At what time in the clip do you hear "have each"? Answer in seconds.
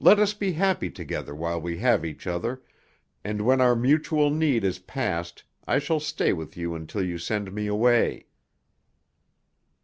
1.78-2.26